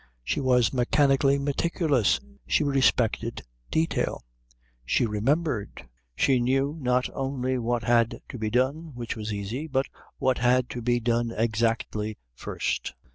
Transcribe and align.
She 0.23 0.39
was 0.41 0.73
mechanically 0.73 1.37
meticulous. 1.37 2.19
She 2.47 2.63
respected 2.63 3.43
detail. 3.69 4.25
She 4.83 5.05
remembered. 5.05 5.87
She 6.15 6.39
knew 6.39 6.75
not 6.79 7.07
only 7.13 7.59
what 7.59 7.83
had 7.83 8.19
to 8.29 8.39
be 8.39 8.49
done, 8.49 8.95
which 8.95 9.15
was 9.15 9.31
easy, 9.31 9.67
but 9.67 9.85
what 10.17 10.39
had 10.39 10.71
to 10.71 10.81
be 10.81 10.99
done 10.99 11.29
exactly 11.37 12.17
first. 12.33 12.95